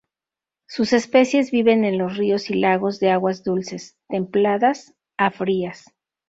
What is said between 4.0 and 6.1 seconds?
templadas a frías.